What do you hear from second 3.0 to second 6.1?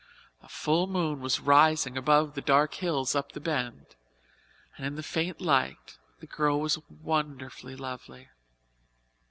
up the Bend and in the faint light